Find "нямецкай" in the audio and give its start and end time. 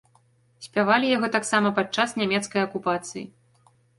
2.21-2.65